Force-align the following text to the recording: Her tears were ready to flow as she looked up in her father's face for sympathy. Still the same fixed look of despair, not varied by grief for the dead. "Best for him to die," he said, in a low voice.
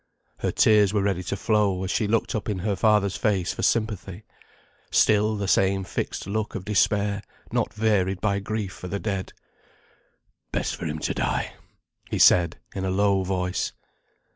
Her 0.39 0.51
tears 0.51 0.95
were 0.95 1.03
ready 1.03 1.21
to 1.21 1.37
flow 1.37 1.83
as 1.83 1.91
she 1.91 2.07
looked 2.07 2.33
up 2.33 2.49
in 2.49 2.57
her 2.57 2.75
father's 2.75 3.15
face 3.17 3.53
for 3.53 3.61
sympathy. 3.61 4.23
Still 4.89 5.35
the 5.35 5.47
same 5.47 5.83
fixed 5.83 6.25
look 6.25 6.55
of 6.55 6.65
despair, 6.65 7.21
not 7.51 7.71
varied 7.71 8.19
by 8.19 8.39
grief 8.39 8.73
for 8.73 8.87
the 8.87 8.97
dead. 8.97 9.31
"Best 10.51 10.75
for 10.75 10.87
him 10.87 10.97
to 10.97 11.13
die," 11.13 11.53
he 12.09 12.17
said, 12.17 12.57
in 12.73 12.83
a 12.83 12.89
low 12.89 13.21
voice. 13.23 13.73